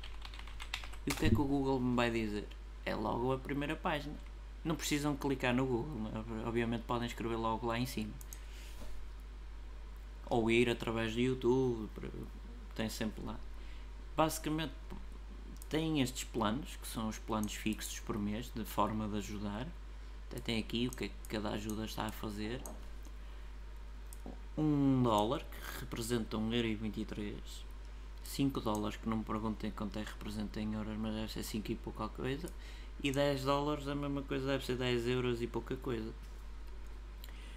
[1.06, 2.48] e o que é que o Google me vai dizer
[2.90, 4.16] é logo a primeira página
[4.64, 6.12] não precisam clicar no Google
[6.46, 8.14] obviamente podem escrever logo lá em cima
[10.30, 11.90] ou ir através do YouTube
[12.76, 13.38] tem sempre lá
[14.16, 14.74] basicamente
[15.70, 19.68] tem estes planos que são os planos fixos por mês de forma de ajudar
[20.30, 22.62] até tem aqui o que é que cada ajuda está a fazer.
[24.56, 27.34] Um dólar, que representa 1,23€.
[28.24, 31.42] 5 dólares, que não me perguntem quanto é que representa em euros, mas deve ser
[31.42, 32.48] 5 e pouca coisa.
[33.02, 36.12] E 10 dólares, a mesma coisa, deve ser 10 euros e pouca coisa.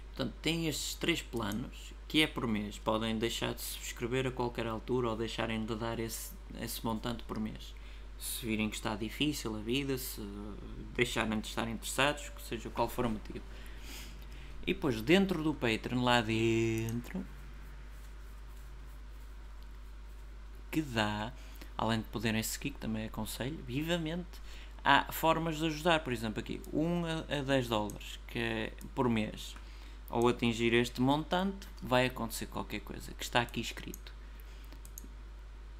[0.07, 2.77] Portanto, tem estes três planos, que é por mês.
[2.77, 6.31] Podem deixar de subscrever a qualquer altura ou deixarem de dar esse,
[6.61, 7.73] esse montante por mês
[8.23, 10.21] se virem que está difícil a vida, se
[10.95, 13.43] deixarem de estar interessados, seja qual for o motivo.
[14.65, 17.25] E depois dentro do Patreon, lá dentro,
[20.71, 21.33] que dá,
[21.77, 24.41] além de poderem seguir, que também aconselho, vivamente,
[24.83, 29.55] há formas de ajudar, por exemplo aqui, 1 a 10 dólares, que é por mês.
[30.09, 34.13] Ao atingir este montante, vai acontecer qualquer coisa, que está aqui escrito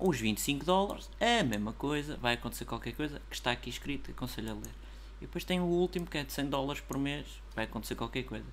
[0.03, 4.51] os 25 dólares, a mesma coisa, vai acontecer qualquer coisa que está aqui escrito, aconselho
[4.51, 4.73] a ler.
[5.19, 7.25] E depois tem o último que é de 100 dólares por mês,
[7.55, 8.45] vai acontecer qualquer coisa.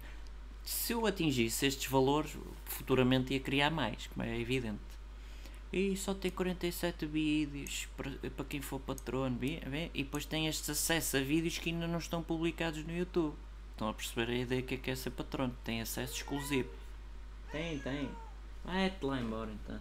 [0.64, 4.78] Se eu atingisse estes valores, futuramente ia criar mais, como é evidente.
[5.72, 9.60] E só tem 47 vídeos para, quem for patrono, bem,
[9.94, 13.36] e depois tem estes acessos a vídeos que ainda não estão publicados no YouTube.
[13.70, 15.56] Estão a perceber a ideia que é que é ser patrono?
[15.64, 16.68] Tem acesso exclusivo.
[17.52, 18.10] Tem, tem.
[18.64, 19.80] Vai-te lá embora então.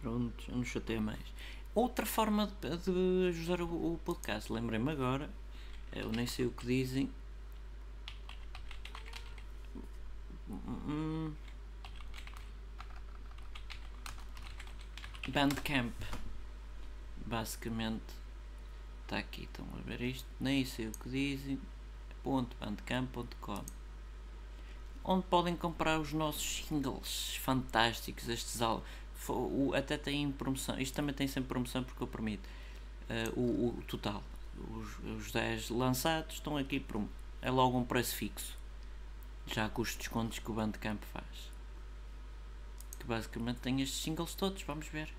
[0.00, 1.20] Pronto, já não chateia mais.
[1.74, 5.30] Outra forma de, de ajudar o, o podcast, lembrei-me agora,
[5.92, 7.10] eu nem sei o que dizem.
[9.76, 9.82] Hum,
[15.28, 15.94] Bandcamp,
[17.24, 18.02] basicamente,
[19.02, 21.60] está aqui, estão a ver isto, nem sei o que dizem,
[22.24, 23.64] bandcamp.com
[25.04, 28.84] onde podem comprar os nossos singles fantásticos, estes álbuns
[29.76, 32.48] até tem promoção, isto também tem sempre promoção porque eu permito
[33.08, 34.22] uh, o, o, total.
[34.70, 37.02] Os, os 10 lançados estão aqui por
[37.42, 38.56] é logo um preço fixo,
[39.54, 41.50] já com os descontos que o Bandcamp faz.
[42.98, 45.12] Que basicamente tem estes singles todos, vamos ver.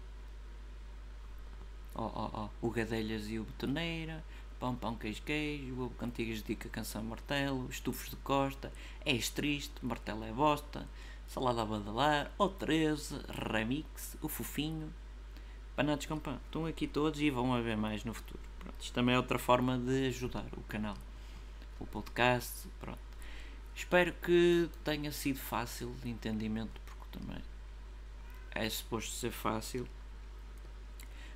[1.93, 4.23] Oh, oh, oh, o Gadelhas e o Betoneira,
[4.59, 8.71] Pão Pão Queijo Queijo, o Cantigas Dica Canção Martelo, Estufos de Costa,
[9.05, 10.87] És Triste, Martelo é Bosta,
[11.27, 13.21] Salada a badalar, o 13,
[13.51, 14.93] Remix, o Fofinho,
[15.75, 16.39] Panados com Pão.
[16.45, 18.43] Estão aqui todos e vão haver mais no futuro.
[18.59, 20.97] Pronto, isto também é outra forma de ajudar o canal,
[21.79, 22.67] o podcast.
[22.79, 23.10] Pronto.
[23.81, 27.41] Espero que tenha sido fácil de entendimento, porque também
[28.51, 29.87] é suposto ser fácil.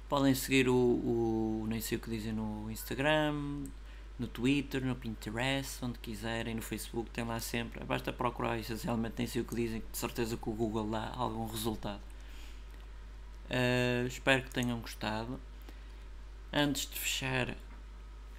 [0.07, 3.63] Podem seguir o, o nem sei o que dizem no Instagram,
[4.19, 7.83] no Twitter, no Pinterest, onde quiserem, no Facebook, tem lá sempre.
[7.83, 11.47] Basta procurar essencialmente, nem sei o que dizem, de certeza que o Google dá algum
[11.47, 12.01] resultado.
[13.49, 15.41] Uh, espero que tenham gostado.
[16.53, 17.57] Antes de fechar,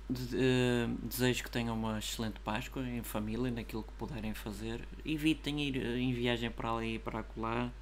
[0.08, 4.86] de, uh, desejo que tenham uma excelente Páscoa em família, naquilo que puderem fazer.
[5.04, 7.72] Evitem ir em viagem para ali e para lá,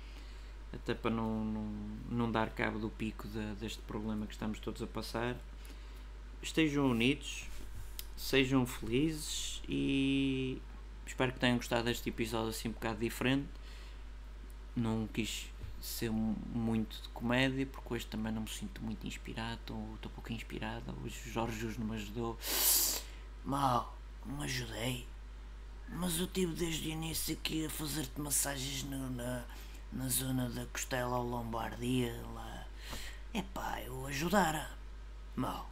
[0.73, 1.73] até para não, não,
[2.11, 5.37] não dar cabo do pico de, deste problema que estamos todos a passar.
[6.43, 7.45] Estejam unidos,
[8.17, 10.61] sejam felizes e
[11.07, 13.49] espero que tenham gostado deste episódio assim um bocado diferente.
[14.77, 15.49] Não quis
[15.85, 20.95] ser muito de comédia, porque hoje também não me sinto muito inspirado, estou, pouco inspirado.
[21.05, 22.39] Hoje o Jorge Jus não me ajudou.
[23.45, 25.07] Mal, não ajudei.
[25.91, 29.45] Mas eu tive desde o início aqui a fazer-te massagens no, na,
[29.93, 32.67] na zona da costela ao lombardia lá.
[33.35, 34.71] Epá, eu ajudara.
[35.37, 35.71] Mal.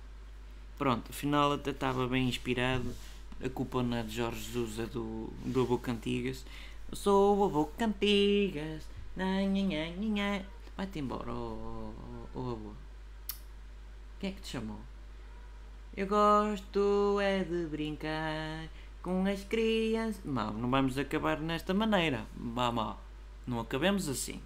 [0.76, 2.94] Pronto, afinal até estava bem inspirado.
[3.42, 6.44] A culpa não é de Jorge Jesus, é do, do Avô Cantigas.
[6.90, 8.82] Eu sou o Avô Cantigas.
[10.76, 11.92] Vai-te embora, oh,
[12.34, 12.72] oh, oh, avô.
[14.18, 14.80] Quem é que te chamou?
[15.94, 18.68] Eu gosto é de brincar
[19.02, 20.24] com as crianças.
[20.24, 22.24] Mal, não vamos acabar nesta maneira.
[22.34, 22.96] Vá
[23.46, 24.40] Não acabemos assim.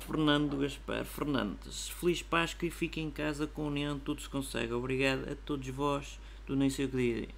[0.00, 1.90] Fernando Gaspar Fernandes.
[1.90, 4.72] Feliz Páscoa e fique em casa com união, tudo se consegue.
[4.72, 7.28] Obrigado a todos vós do Nem Sei O Que Dizer.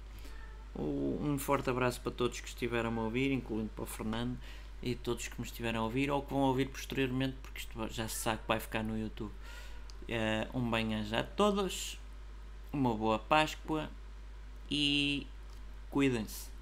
[0.77, 4.37] Um forte abraço para todos que estiveram a ouvir, incluindo para o Fernando
[4.85, 8.07] e todos que me estiveram a ouvir ou que vão ouvir posteriormente, porque isto já
[8.07, 9.31] se sabe que vai ficar no YouTube.
[10.03, 11.99] Uh, um bem-aja a todos,
[12.71, 13.89] uma boa Páscoa
[14.69, 15.25] e
[15.89, 16.54] cuidem-se.